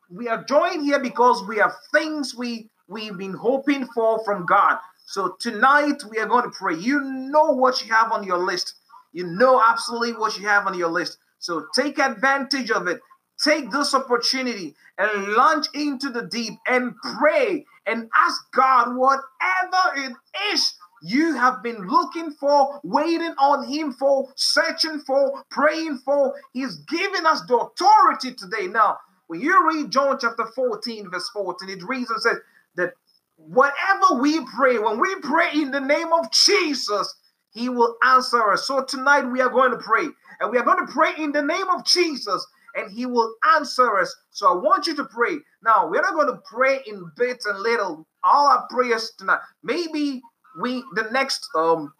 we 0.10 0.28
are 0.30 0.44
joined 0.44 0.84
here 0.84 1.00
because 1.00 1.44
we 1.48 1.58
have 1.58 1.74
things 1.94 2.36
we 2.36 2.70
we've 2.88 3.18
been 3.18 3.34
hoping 3.34 3.88
for 3.88 4.24
from 4.24 4.46
God. 4.46 4.78
So 5.06 5.36
tonight 5.40 6.04
we 6.10 6.20
are 6.20 6.28
going 6.28 6.44
to 6.46 6.52
pray. 6.52 6.76
You 6.76 7.02
know 7.02 7.52
what 7.52 7.84
you 7.84 7.94
have 7.94 8.12
on 8.12 8.24
your 8.24 8.38
list. 8.38 8.76
You 9.12 9.26
know 9.26 9.62
absolutely 9.66 10.14
what 10.14 10.38
you 10.38 10.48
have 10.48 10.68
on 10.68 10.78
your 10.78 10.90
list. 10.90 11.18
So 11.40 11.66
take 11.76 12.00
advantage 12.00 12.72
of 12.72 12.88
it. 12.88 13.02
Take 13.44 13.72
this 13.72 13.94
opportunity 13.94 14.76
and 14.98 15.34
launch 15.34 15.68
into 15.74 16.10
the 16.10 16.28
deep 16.28 16.54
and 16.68 16.94
pray 17.18 17.66
and 17.86 18.10
ask 18.16 18.42
God 18.54 18.96
whatever 18.96 19.98
it 19.98 20.14
is 20.54 20.76
you 21.02 21.36
have 21.36 21.62
been 21.62 21.86
looking 21.86 22.32
for, 22.32 22.80
waiting 22.84 23.34
on 23.38 23.68
Him 23.68 23.92
for, 23.92 24.30
searching 24.36 25.00
for, 25.00 25.44
praying 25.50 25.98
for. 26.06 26.34
He's 26.54 26.78
giving 26.88 27.26
us 27.26 27.42
the 27.48 27.58
authority 27.58 28.34
today. 28.34 28.68
Now, 28.68 28.98
when 29.28 29.42
you 29.42 29.68
read 29.68 29.92
John 29.92 30.18
chapter 30.20 30.46
14, 30.56 31.12
verse 31.12 31.30
14, 31.34 31.70
it 31.70 31.84
reads 31.84 32.10
and 32.10 32.22
says 32.22 32.38
that 32.76 32.94
whatever 33.36 34.22
we 34.22 34.46
pray, 34.56 34.80
when 34.80 35.00
we 35.00 35.14
pray 35.22 35.50
in 35.54 35.72
the 35.72 35.82
name 35.82 36.14
of 36.14 36.32
Jesus, 36.32 37.14
He 37.52 37.68
will 37.68 37.98
answer 38.06 38.54
us. 38.54 38.66
So 38.66 38.86
tonight 38.86 39.26
we 39.26 39.42
are 39.42 39.50
going 39.50 39.72
to 39.72 39.78
pray, 39.78 40.08
and 40.40 40.52
we 40.52 40.58
are 40.58 40.64
going 40.64 40.86
to 40.86 40.94
pray 40.94 41.12
in 41.18 41.34
the 41.34 41.42
name 41.42 41.70
of 41.70 41.86
Jesus 41.86 42.46
and 42.76 42.92
he 42.92 43.06
will 43.06 43.34
answer 43.56 44.00
us. 44.00 44.16
So 44.32 44.48
I 44.48 44.56
want 44.56 44.88
you 44.88 44.96
to 44.96 45.06
pray. 45.06 45.38
Now, 45.64 45.88
we're 45.90 46.02
not 46.02 46.14
going 46.16 46.28
to 46.28 46.42
pray 46.50 46.82
in 46.86 47.12
bits 47.18 47.46
and 47.46 47.60
little, 47.60 48.06
all 48.24 48.48
our 48.48 48.68
prayers 48.70 49.14
tonight. 49.18 49.40
Maybe 49.64 50.22
we, 50.60 50.84
the 50.96 51.10
next 51.12 51.48
um 51.56 51.94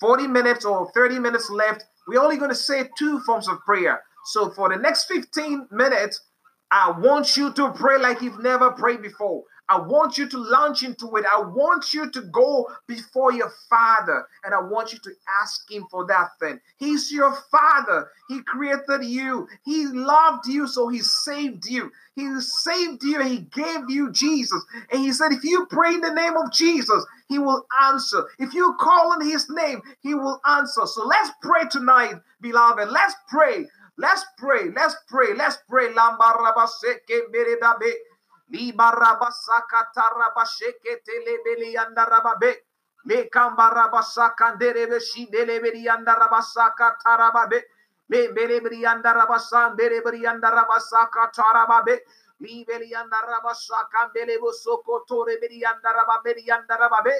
40 0.00 0.26
minutes 0.26 0.64
or 0.64 0.90
30 0.92 1.18
minutes 1.18 1.48
left, 1.50 1.84
we're 2.06 2.20
only 2.20 2.36
going 2.36 2.50
to 2.50 2.56
say 2.56 2.88
two 2.98 3.20
forms 3.20 3.48
of 3.48 3.60
prayer. 3.60 4.02
So 4.26 4.50
for 4.50 4.68
the 4.68 4.76
next 4.76 5.04
15 5.06 5.68
minutes, 5.70 6.20
I 6.70 6.90
want 6.90 7.36
you 7.36 7.52
to 7.52 7.70
pray 7.72 7.98
like 7.98 8.20
you've 8.20 8.42
never 8.42 8.70
prayed 8.72 9.00
before. 9.02 9.44
I 9.68 9.78
want 9.78 10.18
you 10.18 10.28
to 10.28 10.38
launch 10.38 10.82
into 10.82 11.16
it. 11.16 11.24
I 11.32 11.40
want 11.40 11.94
you 11.94 12.10
to 12.10 12.22
go 12.22 12.70
before 12.86 13.32
your 13.32 13.50
father 13.70 14.26
and 14.44 14.54
I 14.54 14.60
want 14.60 14.92
you 14.92 14.98
to 15.00 15.10
ask 15.42 15.70
him 15.70 15.86
for 15.90 16.06
that 16.06 16.30
thing. 16.38 16.60
He's 16.76 17.10
your 17.10 17.34
father. 17.50 18.08
He 18.28 18.42
created 18.42 19.04
you. 19.04 19.48
He 19.64 19.86
loved 19.86 20.46
you, 20.46 20.66
so 20.66 20.88
he 20.88 21.00
saved 21.00 21.66
you. 21.66 21.90
He 22.14 22.28
saved 22.40 23.02
you. 23.02 23.22
He 23.22 23.38
gave 23.54 23.88
you 23.88 24.12
Jesus. 24.12 24.62
And 24.92 25.00
he 25.00 25.12
said, 25.12 25.32
if 25.32 25.44
you 25.44 25.66
pray 25.66 25.94
in 25.94 26.00
the 26.00 26.12
name 26.12 26.36
of 26.36 26.52
Jesus, 26.52 27.04
he 27.28 27.38
will 27.38 27.66
answer. 27.82 28.26
If 28.38 28.54
you 28.54 28.76
call 28.78 29.12
on 29.12 29.24
his 29.24 29.48
name, 29.50 29.80
he 30.00 30.14
will 30.14 30.40
answer. 30.46 30.86
So 30.86 31.06
let's 31.06 31.30
pray 31.42 31.62
tonight, 31.70 32.14
beloved. 32.40 32.90
Let's 32.90 33.14
pray. 33.28 33.66
Let's 33.96 34.24
pray. 34.38 34.70
Let's 34.74 34.96
pray. 35.08 35.34
Let's 35.34 35.58
pray. 35.68 35.88
Libarabasaka 38.50 39.90
tarabasheke 39.94 41.02
telebeli 41.04 41.76
andarababe. 41.76 42.52
Me 43.06 43.28
kambarabasaka 43.28 44.54
nderebe 44.56 45.00
shindelebeli 45.00 45.88
andarabasaka 45.88 46.96
tarababe. 47.04 47.64
Me 48.10 48.28
berebri 48.36 48.84
andarabasan 48.86 49.76
berebri 49.76 50.26
andarabasaka 50.26 51.32
tarababe. 51.32 52.04
Mi 52.40 52.64
beli 52.66 52.92
andarabasaka 52.94 54.12
belebo 54.14 54.52
soko 54.52 55.04
torebri 55.08 55.64
andarababe 55.64 56.34
andarababe. 56.52 57.14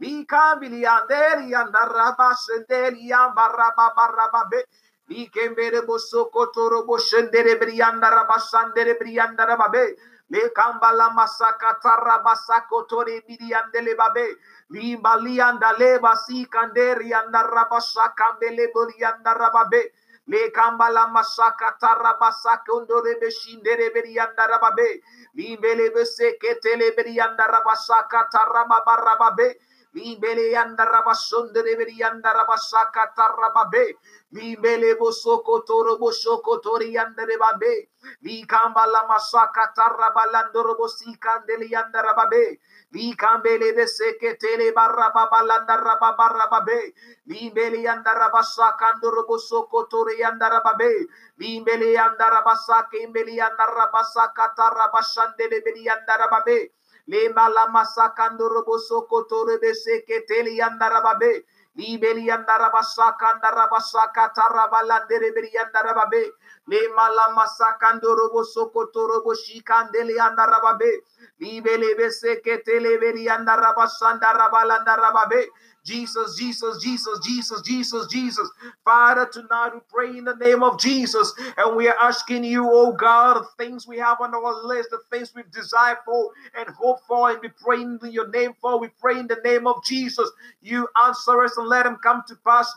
Mi 0.00 0.24
kambili 0.26 0.86
anderi 0.86 1.54
andarabasendeli 1.54 3.12
ambarababarababe. 3.12 4.64
Mi 5.08 5.28
kembere 5.28 5.82
bosoko 5.86 6.46
torobo 6.54 6.98
shendere 6.98 7.56
briandara 7.60 8.24
basandere 8.26 8.96
briandara 8.98 9.56
babe. 9.58 9.96
Lekambala 10.30 11.10
masaka 11.14 11.78
tara 11.82 11.98
tarabasako 12.22 12.86
tori 12.88 13.20
biriandele 13.26 13.94
babe. 13.96 14.36
Limbalianda 14.70 15.72
leba 15.78 16.14
basi 16.14 16.46
kanderi 16.48 17.12
andarabasaka 17.12 18.38
belebori 18.40 19.02
andarababe. 19.04 19.92
Lekambala 20.28 21.08
masaka 21.12 21.76
tarabasaka 21.80 22.72
ondorebe 22.72 23.30
shindere 23.30 23.90
beriandarababe. 23.94 25.02
Limbelebe 25.34 26.04
seketele 26.06 26.94
beriandarabasaka 26.96 28.28
tarababarababe. 28.32 29.56
Mibele 29.94 30.52
yandara 30.52 31.02
basonde 31.04 31.62
reberi 31.62 31.98
yandara 31.98 32.46
basaka 32.46 33.12
tarababe. 33.16 33.96
Mibele 34.32 34.94
bosoko 35.00 35.64
toro 35.66 35.98
bosoko 35.98 36.62
tori 36.62 36.92
yandere 36.94 37.38
babe. 37.38 37.88
Mikamba 38.24 38.86
la 38.86 39.06
masaka 39.08 39.72
tarabalandoro 39.76 40.76
bosikandeli 40.78 41.70
yandara 41.72 42.14
babe. 42.16 42.60
Mikambele 42.94 43.72
beseke 43.76 44.38
tele 44.38 44.72
barababalandara 44.72 45.98
babarababe. 46.00 46.94
Mibele 47.26 47.82
yandara 47.82 48.30
basaka 48.32 48.94
ndoro 48.98 49.26
bosoko 49.28 49.88
tori 49.90 50.20
yandara 50.20 50.62
babe. 50.64 51.06
Mibele 51.38 51.92
yandara 51.94 52.42
basaka 52.44 52.96
imbele 52.98 53.34
yandara 53.36 53.90
basaka 53.92 54.54
tarabashandele 54.56 55.64
beri 55.64 55.84
yandara 55.86 56.28
babe. 56.30 56.70
Lema 57.08 57.48
lama 57.48 57.84
sakando 57.84 58.48
robo 58.48 58.78
soko 58.78 59.24
torebe 59.28 59.74
seke 59.74 60.20
teli 60.28 60.60
andarababe. 60.60 61.42
Libeli 61.76 62.30
andarabasaka 62.30 63.26
andarabasaka 63.34 64.30
tarabalandere 64.36 65.32
beri 65.34 65.50
andarababe. 65.58 66.30
Lema 66.68 67.08
lama 67.10 67.46
sakando 67.48 68.14
robo 68.16 68.44
soko 68.44 68.86
torobo 68.94 69.34
shikandeli 69.34 70.18
andarababe. 70.20 71.02
Libele 71.40 71.94
beseke 71.98 72.62
tele 72.64 72.98
beri 73.00 73.28
andarabasandarabalandarababe. 73.28 75.48
Jesus, 75.84 76.36
Jesus, 76.38 76.82
Jesus, 76.82 77.20
Jesus, 77.24 77.62
Jesus, 77.62 78.06
Jesus. 78.08 78.50
Father, 78.84 79.28
tonight 79.32 79.70
we 79.74 79.80
pray 79.92 80.16
in 80.18 80.24
the 80.24 80.36
name 80.36 80.62
of 80.62 80.78
Jesus. 80.80 81.32
And 81.56 81.76
we 81.76 81.88
are 81.88 81.96
asking 82.00 82.44
you, 82.44 82.68
oh 82.70 82.92
God, 82.92 83.42
the 83.42 83.64
things 83.64 83.86
we 83.86 83.98
have 83.98 84.20
on 84.20 84.34
our 84.34 84.64
list, 84.64 84.90
the 84.90 85.00
things 85.10 85.32
we've 85.34 85.50
desired 85.52 85.98
for 86.04 86.30
and 86.58 86.68
hope 86.70 87.00
for, 87.08 87.30
and 87.30 87.40
we 87.42 87.48
pray 87.48 87.82
in 87.82 87.98
your 88.10 88.28
name 88.30 88.54
for. 88.60 88.78
We 88.80 88.88
pray 89.00 89.18
in 89.18 89.26
the 89.28 89.40
name 89.44 89.66
of 89.66 89.84
Jesus. 89.84 90.30
You 90.62 90.88
answer 91.04 91.42
us 91.44 91.56
and 91.56 91.68
let 91.68 91.84
them 91.84 91.98
come 92.02 92.22
to 92.28 92.36
pass. 92.46 92.72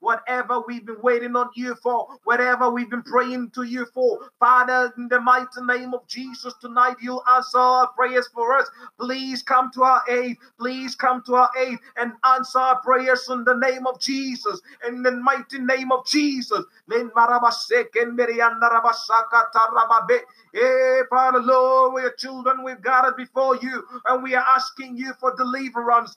Whatever 0.00 0.60
we've 0.66 0.86
been 0.86 1.00
waiting 1.02 1.36
on 1.36 1.50
you 1.54 1.74
for, 1.76 2.06
whatever 2.24 2.70
we've 2.70 2.90
been 2.90 3.02
praying 3.02 3.50
to 3.54 3.62
you 3.64 3.86
for, 3.94 4.30
Father, 4.38 4.92
in 4.96 5.08
the 5.08 5.20
mighty 5.20 5.62
name 5.62 5.94
of 5.94 6.06
Jesus, 6.06 6.54
tonight 6.60 6.96
you'll 7.00 7.24
answer 7.34 7.58
our 7.58 7.88
prayers 7.88 8.28
for 8.34 8.58
us. 8.58 8.68
Please 9.00 9.42
come 9.42 9.70
to 9.72 9.82
our 9.82 10.02
aid. 10.08 10.36
Please 10.58 10.94
come 10.94 11.22
to 11.26 11.34
our 11.34 11.50
aid 11.58 11.78
and 11.96 12.12
answer 12.24 12.58
our 12.58 12.80
prayers 12.82 13.26
in 13.30 13.44
the 13.44 13.54
name 13.54 13.86
of 13.86 14.00
Jesus. 14.00 14.60
In 14.86 15.02
the 15.02 15.12
mighty 15.12 15.58
name 15.58 15.92
of 15.92 16.06
Jesus. 16.06 16.64
Hey, 16.88 17.00
eh, 20.60 21.02
Father, 21.08 21.40
Lord, 21.40 21.94
we're 21.94 22.12
children, 22.12 22.62
we've 22.62 22.82
got 22.82 23.08
it 23.08 23.16
before 23.16 23.56
you, 23.56 23.84
and 24.08 24.22
we 24.22 24.34
are 24.34 24.44
asking 24.46 24.96
you 24.96 25.12
for 25.18 25.34
deliverance. 25.36 26.16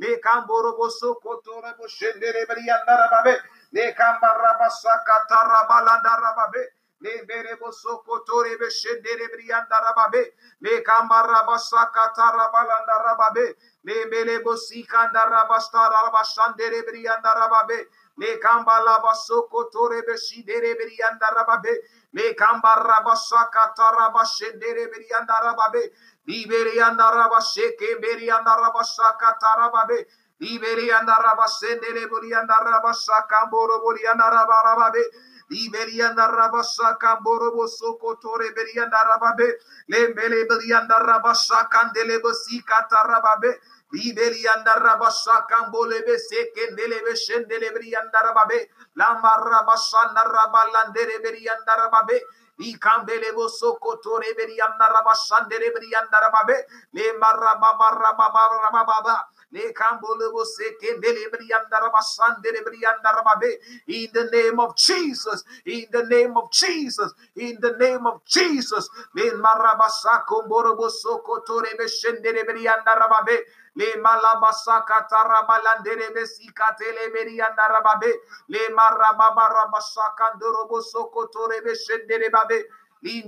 Le 0.00 0.18
camboro 0.20 0.76
boso 0.76 1.14
kotore 1.22 1.74
boshendere 1.78 2.46
belianda 2.48 2.96
rababe. 2.96 3.36
Le 3.72 3.94
cambarabasaka 3.94 5.26
tarabalanda 5.28 6.16
rababe. 6.22 6.62
Le 7.00 7.24
berebo 7.26 7.72
sokotore 7.72 8.56
beshendere 8.58 9.28
brianda 9.32 9.76
rababe. 9.84 10.34
Le 10.60 10.82
kambarabasaka 10.82 12.12
tarabalanda 12.16 12.96
rababe. 13.06 13.56
Le 13.84 14.06
belebo 14.10 14.56
sikanda 14.56 15.24
rabastara 15.28 16.02
rabashandere 16.06 16.82
brianda 16.86 17.34
rababe. 17.34 17.88
Le 18.18 18.38
kambala 18.40 19.00
basokotore 19.04 20.02
beshidere 20.06 20.74
brianda 20.76 21.28
rababe. 21.36 21.74
Le 22.12 22.34
kambarabasaka 22.34 23.74
tarabashendere 23.76 24.88
brianda 24.92 25.36
rababe. 25.44 25.92
Liberianda 26.30 27.10
rabasheke 27.10 27.98
berianda 28.02 28.54
rabasaka 28.62 29.38
tarababe. 29.42 30.06
Liberianda 30.40 31.14
rabasendere 31.18 32.06
burianda 32.10 32.54
rabasaka 32.64 33.46
mboro 33.48 33.80
burianda 33.82 34.30
rabarababe. 34.30 35.02
Liberianda 35.50 36.28
rabasaka 36.30 37.20
mboro 37.20 37.66
soko 37.68 38.14
tore 38.22 38.54
berianda 38.54 38.98
rababe. 39.10 39.48
Lembele 39.90 40.46
berianda 40.48 40.96
rabasaka 40.98 41.90
ndele 41.90 42.18
bosika 42.22 42.86
tarababe. 42.90 43.58
Liberianda 43.92 44.74
rabasaka 44.78 45.68
mbolebe 45.68 46.18
seke 46.18 46.70
ndelebe 46.72 47.16
shendele 47.16 47.70
berianda 47.74 48.20
rababe. 48.22 48.70
Lamba 48.96 49.32
rabasanda 49.42 50.22
rabalandere 50.24 51.18
berianda 51.22 51.76
rababe. 51.76 52.14
Ikambele 52.14 52.18
bosoko 52.18 52.18
tore 52.18 52.18
berianda 52.22 52.38
rabashandere 52.38 52.39
ikandelebo 52.60 53.48
sokoto 53.48 54.18
reberi 54.20 54.60
andaraba 54.60 55.14
sandereberi 55.14 55.90
andarababe 55.96 56.56
le 56.94 57.12
maraba 57.18 57.76
maraba 57.80 58.26
maraba 58.34 58.84
baba 58.86 59.16
le 59.52 59.72
kambolebo 59.72 60.44
sekendeleberi 60.44 61.48
andaraba 61.52 62.02
sandereberi 62.02 62.80
andarababe 62.86 63.50
in 63.88 64.10
the 64.12 64.24
name 64.32 64.60
of 64.60 64.76
Jesus 64.76 65.44
in 65.66 65.86
the 65.92 66.04
name 66.06 66.36
of 66.36 66.50
Jesus 66.52 67.12
in 67.36 67.58
the 67.60 67.76
name 67.78 68.06
of 68.06 68.24
Jesus. 68.26 68.88
Le 69.14 69.32
maraba 69.36 69.88
sakomborobo 69.88 70.90
sokoto 70.90 71.60
rebe 71.62 71.88
shendereberi 71.88 72.66
andarababe 72.68 73.44
le 73.76 73.96
malabasaka 73.96 75.06
tarabalandere 75.08 76.14
besika 76.14 76.76
teleberi 76.78 77.40
andarababe 77.40 78.20
le 78.48 78.68
marababasaka 78.70 80.34
ndorobosoko 80.36 81.26
torebe 81.32 81.74
shendere 81.74 82.30
babe. 82.30 82.66
Le 83.02 83.22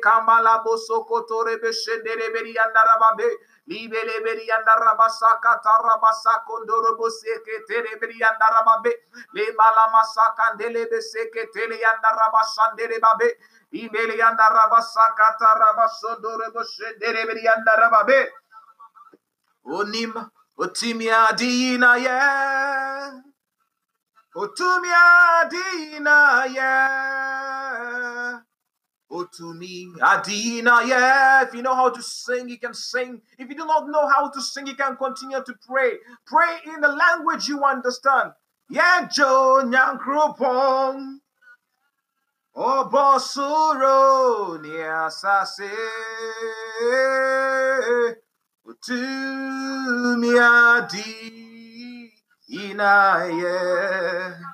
kamala 0.00 0.62
bosoko 0.64 1.20
torebe 1.28 1.72
shendere 1.72 2.32
beri 2.32 2.58
andarababe 2.58 3.38
Libele 3.68 4.20
berianda 4.24 4.74
rabasaka 4.76 5.60
tarabasa 5.64 6.44
kondoro 6.46 6.96
boseke 6.98 7.64
tere 7.68 7.96
berianda 8.00 8.48
rababe. 8.54 8.92
Le 9.34 9.52
malamasa 9.58 10.34
kandele 10.38 10.86
beseke 10.90 11.46
tere 11.54 11.78
yanda 11.80 12.10
rabasandere 12.18 13.00
babe. 13.00 13.28
Ibele 13.72 14.18
yanda 14.18 14.48
rabasaka 14.50 15.36
tarabasondoro 15.40 16.52
bosendere 16.54 17.26
berianda 17.26 17.72
rababe. 17.78 18.28
Onim 19.66 20.14
otimia 20.58 21.32
dina 21.38 21.96
ye. 21.96 22.20
Otumia 24.36 25.48
dina 25.50 26.46
ye. 26.46 26.72
Oh, 29.12 29.26
Otumi 29.26 30.00
Adina. 30.00 30.82
Yeah, 30.86 31.42
if 31.42 31.54
you 31.54 31.62
know 31.62 31.74
how 31.74 31.90
to 31.90 32.02
sing, 32.02 32.48
you 32.48 32.58
can 32.58 32.72
sing. 32.74 33.20
If 33.38 33.48
you 33.48 33.54
do 33.54 33.66
not 33.66 33.88
know 33.88 34.08
how 34.08 34.30
to 34.30 34.40
sing, 34.40 34.66
you 34.66 34.74
can 34.74 34.96
continue 34.96 35.42
to 35.44 35.54
pray. 35.66 35.98
Pray 36.26 36.58
in 36.66 36.80
the 36.80 36.88
language 36.88 37.46
you 37.48 37.62
understand. 37.64 38.32
Yeah, 38.70 39.08
Joe 39.12 39.62
Nyankrupong. 39.64 41.18
Obosuro 42.56 43.92
ni 44.62 44.70
asase. 44.70 45.70
Otumi 48.66 50.38
Adina. 50.38 51.32
Yeah. 53.30 54.51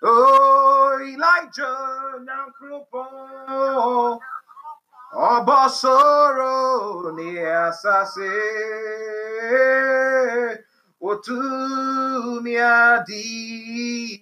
Oh, 0.00 0.98
Elijah, 1.02 2.20
now 2.24 2.46
Kropo, 2.54 4.20
Abasoro, 5.12 7.10
Niasase, 7.16 8.30
Otumia 11.02 12.72
Dina, 13.04 14.20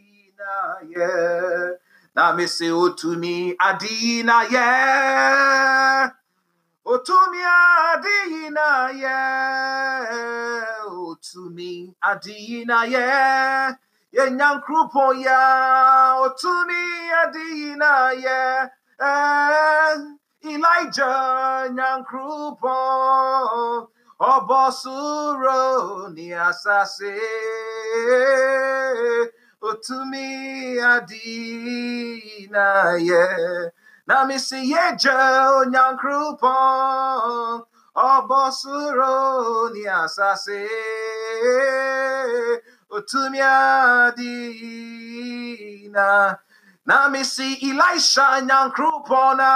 yeah. 0.89 1.73
Now, 2.17 2.33
Missy 2.35 2.69
Otumi 2.69 3.55
Adina, 3.61 4.47
yeah. 4.51 6.11
Otumi 6.87 7.43
Adina, 7.93 8.91
yeah. 8.99 10.07
Otumi 10.89 11.95
Adina, 12.03 12.87
ye. 12.87 13.86
yɛnyankropɔn 14.14 15.12
yɛ 15.25 15.38
ɔtumi 16.25 16.81
adeyinayɛ 17.21 18.38
eh, 19.01 19.97
elija 20.53 21.12
nyankropɔn 21.77 23.87
ɔbɔ 24.33 24.61
soro 24.81 25.62
ne 26.14 26.27
asase. 26.49 27.14
Ɔtumi 29.69 30.27
adeyinayɛ 30.92 33.25
na 34.07 34.16
mesi 34.25 34.59
yɛgya 34.73 35.16
onyankropɔn 35.61 37.64
ɔbɔ 37.97 38.40
soro 38.61 39.16
ne 39.75 39.83
asase. 40.03 40.61
Utumiadina 42.90 44.14
na 46.87 47.09
misi 47.11 47.55
Elisha 47.62 48.40
nyankrupona 48.42 49.53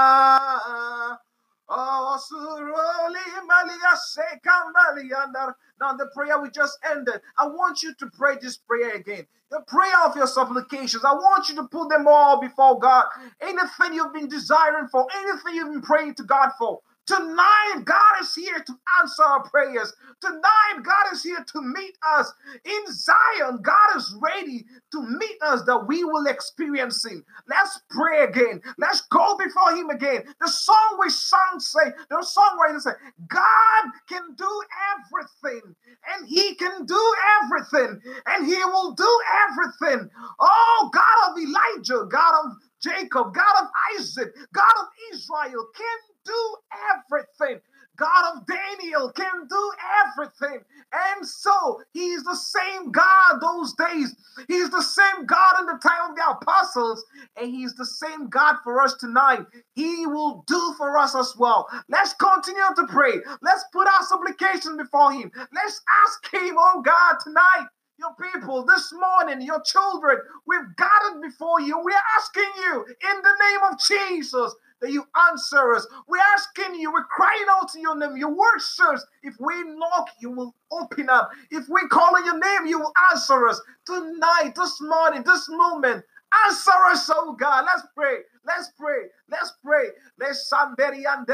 Oh, 1.68 2.18
suroli 2.20 3.20
malia 3.46 3.96
sekambaliandar. 3.96 5.54
Now, 5.80 5.94
the 5.94 6.08
prayer 6.14 6.40
we 6.40 6.50
just 6.50 6.78
ended, 6.90 7.20
I 7.38 7.46
want 7.48 7.82
you 7.82 7.94
to 7.96 8.06
pray 8.18 8.36
this 8.40 8.58
prayer 8.58 8.96
again. 8.96 9.26
The 9.50 9.62
prayer 9.68 9.94
of 10.06 10.16
your 10.16 10.26
supplications, 10.28 11.04
I 11.04 11.12
want 11.14 11.48
you 11.48 11.56
to 11.56 11.64
put 11.68 11.90
them 11.90 12.06
all 12.08 12.40
before 12.40 12.78
God. 12.80 13.06
Anything 13.40 13.94
you've 13.94 14.12
been 14.14 14.28
desiring 14.28 14.88
for, 14.88 15.06
anything 15.16 15.54
you've 15.56 15.72
been 15.72 15.82
praying 15.82 16.16
to 16.16 16.24
God 16.24 16.50
for, 16.58 16.80
Tonight, 17.11 17.83
God 17.87 18.23
is 18.23 18.35
here 18.37 18.62
to 18.64 18.75
answer 19.03 19.25
our 19.25 19.42
prayers. 19.42 19.92
Tonight, 20.20 20.85
God 20.85 21.12
is 21.12 21.25
here 21.25 21.44
to 21.55 21.62
meet 21.62 21.99
us. 22.16 22.33
In 22.64 22.92
Zion, 22.92 23.59
God 23.62 23.96
is 23.96 24.14
ready 24.23 24.64
to 24.92 25.03
meet 25.03 25.37
us 25.42 25.64
that 25.64 25.87
we 25.88 26.05
will 26.05 26.27
experience 26.29 27.05
Him. 27.05 27.25
Let's 27.49 27.81
pray 27.90 28.25
again. 28.27 28.62
Let's 28.79 29.03
go 29.11 29.37
before 29.38 29.77
Him 29.77 29.90
again. 29.90 30.23
The 30.40 30.49
song 30.49 30.99
we 31.01 31.11
sang 31.11 31.59
say, 31.59 31.92
the 32.11 32.25
songwriter 32.25 32.81
say, 32.81 32.92
God 33.29 33.85
can 34.09 34.37
do 34.37 34.62
everything, 34.94 35.75
and 36.14 36.29
He 36.29 36.55
can 36.55 36.87
do 36.87 37.14
everything, 37.42 38.01
and 38.27 38.46
He 38.46 38.64
will 38.66 38.92
do 38.92 39.20
everything. 39.51 40.09
Oh, 40.38 40.90
God 40.94 41.33
of 41.33 41.38
Elijah, 41.38 42.07
God 42.09 42.46
of 42.46 42.53
Jacob, 42.81 43.35
God 43.35 43.62
of 43.62 43.68
Isaac, 43.99 44.35
God 44.55 44.75
of 44.81 44.87
Israel, 45.12 45.66
can 45.77 45.99
do 46.24 46.56
everything. 46.92 47.61
God 47.96 48.37
of 48.37 48.46
Daniel 48.46 49.12
can 49.12 49.46
do 49.48 49.72
everything. 50.06 50.61
And 50.92 51.26
so 51.26 51.83
he's 51.92 52.24
the 52.24 52.35
same 52.37 52.90
God 52.90 53.40
those 53.40 53.74
days. 53.74 54.16
He's 54.48 54.70
the 54.70 54.83
same 54.83 55.26
God 55.26 55.61
in 55.61 55.66
the 55.66 55.78
time 55.83 56.11
of 56.11 56.16
the 56.16 56.30
apostles. 56.30 57.04
And 57.37 57.50
he's 57.50 57.74
the 57.74 57.85
same 57.85 58.28
God 58.28 58.56
for 58.64 58.80
us 58.80 58.94
tonight. 58.94 59.44
He 59.74 60.06
will 60.06 60.44
do 60.46 60.74
for 60.78 60.96
us 60.96 61.14
as 61.14 61.35
well. 61.38 61.68
Let's 61.90 62.14
continue 62.14 62.62
to 62.76 62.87
pray. 62.88 63.20
Let's 63.42 63.64
put 63.72 63.87
our 63.87 64.02
supplication 64.06 64.78
before 64.78 65.12
him. 65.12 65.30
Let's 65.54 65.83
ask 66.06 66.33
him, 66.35 66.56
oh 66.59 66.83
God, 66.85 67.16
tonight 67.22 67.68
your 67.98 68.14
people 68.33 68.64
this 68.64 68.92
morning, 68.94 69.46
your 69.46 69.61
children, 69.62 70.18
we've 70.46 70.76
gathered 70.78 71.20
before 71.20 71.61
you. 71.61 71.78
We're 71.85 71.92
asking 72.18 72.50
you 72.64 72.87
in 72.87 73.22
the 73.22 73.37
name 73.40 73.61
of 73.70 73.78
Jesus 73.78 74.54
that 74.80 74.92
you 74.92 75.04
answer 75.30 75.74
us. 75.74 75.86
We're 76.08 76.18
asking 76.36 76.80
you, 76.80 76.92
we're 76.92 77.04
crying 77.04 77.46
out 77.50 77.70
to 77.72 77.80
your 77.80 77.96
name. 77.96 78.16
Your 78.16 78.30
word 78.34 78.58
says, 78.60 79.04
if 79.22 79.34
we 79.40 79.54
knock, 79.64 80.08
you 80.20 80.30
will 80.30 80.54
open 80.72 81.10
up. 81.10 81.30
If 81.50 81.68
we 81.68 81.88
call 81.88 82.16
on 82.16 82.24
your 82.24 82.38
name, 82.38 82.66
you 82.66 82.80
will 82.80 82.92
answer 83.12 83.46
us. 83.48 83.60
Tonight, 83.86 84.52
this 84.56 84.80
morning, 84.80 85.22
this 85.24 85.48
moment, 85.50 86.04
answer 86.46 86.72
us, 86.90 87.10
oh 87.14 87.34
God. 87.38 87.64
Let's 87.66 87.86
pray. 87.96 88.18
Let's 88.46 88.70
pray. 88.78 89.04
Let's 89.30 89.52
pray. 89.64 89.88
Let's 90.18 90.48
somebody 90.48 91.04
and 91.06 91.26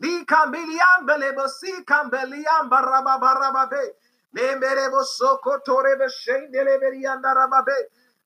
Li 0.00 0.24
kambilian 0.26 1.06
belebo 1.06 1.48
baraba 2.70 3.18
soko 5.04 5.58
darababe. 7.22 7.74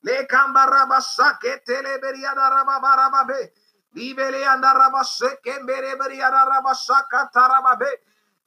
Le 0.05 0.27
kambaraba 0.27 1.01
sake 1.03 1.65
tele 1.67 1.99
berian 2.01 2.37
darababe. 2.37 3.53
Libele 3.97 4.45
andaraba 4.47 5.05
seke 5.05 5.61
mbere 5.63 5.97
berian 5.99 6.33
daraba 6.33 6.75
saka 6.75 7.31
tarababe. 7.35 7.91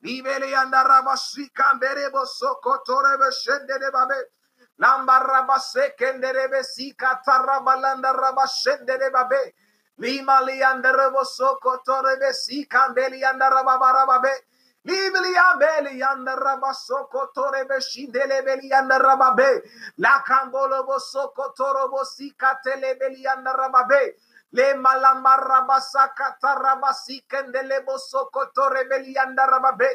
Libele 0.04 0.54
andaraba 0.56 1.17
si 1.17 1.50
kamberebo 1.52 2.26
soko 2.28 2.80
tore 2.86 3.17
be 3.20 3.30
shendele 3.32 3.91
babe. 3.93 4.20
Lambaraba 4.80 5.60
seke 5.60 6.13
nderebe 6.17 6.63
si 6.63 6.93
katarabalanda 6.96 8.13
raba 8.13 8.48
shendele 8.48 9.12
babe. 9.13 9.54
Lima 10.00 10.41
lianda 10.41 10.93
soko 11.26 11.80
torebe 11.86 12.34
si 12.34 12.65
candeli 12.67 13.24
anda 13.26 13.50
rababarababe. 13.52 14.32
Libili 14.32 14.57
Libiliabeli 14.88 16.02
and 16.12 16.28
the 16.28 16.32
Rabasokotore 16.32 17.67
Beshidelebeli 17.67 18.71
and 18.73 18.91
the 18.91 18.95
Rababe, 18.95 19.62
La 20.00 20.23
Cambolobo 20.23 21.00
Sokotorobo 21.00 22.06
Sikatelebeli 22.06 23.26
and 23.36 23.45
the 23.45 23.52
Rababe. 23.60 24.13
Le 24.54 24.76
malamarabasa 24.76 26.13
katarabasi 26.15 27.23
kendelebo 27.30 28.00
sokotore 28.00 28.86
belianda 28.89 29.47
rababe. 29.47 29.89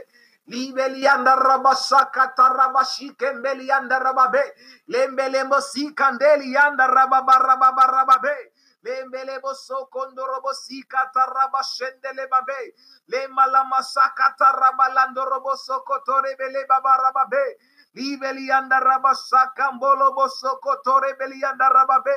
Libelianda 0.51 1.37
rabasa 1.37 2.11
katarabashi 2.13 3.17
kembelianda 3.17 3.99
rababe. 4.01 4.43
Lembelemo 4.91 5.61
si 5.63 5.95
kandelianda 5.95 6.87
rababa 6.89 7.39
rababa 7.41 7.87
rababe 7.89 8.52
lembele 8.85 9.41
boso 9.41 9.87
kondoro 9.91 10.41
bosika 10.43 11.11
taraba 11.15 11.63
shendele 11.63 12.29
babe. 12.31 12.75
Lema 13.09 13.47
la 13.47 13.65
masaka 13.65 14.35
taraba 14.39 14.89
landoro 14.95 15.41
soko 15.57 15.85
kotore 15.85 16.37
bele 16.39 16.67
babara 16.69 17.13
babe. 17.15 17.57
Libelianda 17.95 18.81
rabasaka 18.81 19.73
mbolo 19.73 20.13
boso 20.15 20.57
kotore 20.63 21.15
belianda 21.19 21.69
rababe 21.69 22.15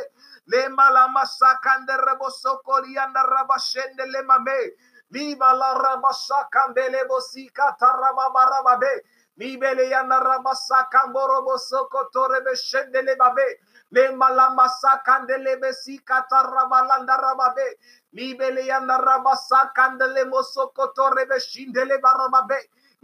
lema 0.48 0.90
la 0.92 1.08
masaka 1.08 1.80
ndere 1.84 2.16
boso 2.20 2.58
kolianda 2.64 3.24
rabashende 3.24 4.06
lema 4.06 4.40
me 4.40 4.72
lima 5.12 5.54
la 5.54 5.74
rabasaka 5.74 6.68
mbele 6.70 7.06
bosika 7.08 7.76
taraba 7.80 8.30
barababe 8.34 9.04
libelianda 9.38 10.20
rabasaka 10.20 11.08
mboro 11.08 11.42
boso 11.42 11.86
kotore 11.90 12.42
beshende 12.42 13.02
le 13.02 13.16
babe. 13.16 13.60
Le 13.92 14.12
malamasa 14.16 15.02
kandele 15.06 15.58
besi 15.62 16.00
katara 16.06 16.44
katarabalanda 16.44 17.18
rababe. 17.18 17.78
Libele 18.14 18.66
yanda 18.68 18.98
rabasa 18.98 19.72
kandele 19.76 20.26
mosokoto 20.26 21.10
rebe 21.16 21.40
shindele 21.40 21.98
barababe. 22.02 22.58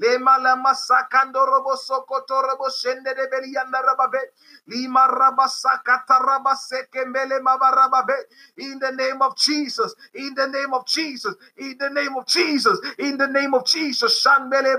Lema 0.00 0.38
lama 0.38 0.74
sakando 0.74 1.44
robo 1.46 1.76
sokoto 1.76 2.42
robo 2.42 2.68
shende 2.70 3.14
de 3.14 3.28
belianda 3.30 3.82
rababe. 3.82 4.18
Lima 4.68 5.06
rabasakata 5.08 6.18
rabaseke 6.20 7.06
mele 7.06 7.40
mabarababe. 7.40 8.14
In 8.58 8.78
the 8.80 8.92
name 8.92 9.22
of 9.22 9.36
Jesus. 9.36 9.94
In 10.14 10.34
the 10.34 10.48
name 10.48 10.74
of 10.74 10.86
Jesus. 10.86 11.34
In 11.58 11.76
the 11.78 11.90
name 11.90 12.16
of 12.16 12.26
Jesus. 12.26 12.78
In 12.98 13.18
the 13.18 13.28
name 13.28 13.54
of 13.54 13.66
Jesus. 13.66 14.20
Shan 14.20 14.48
mele 14.50 14.76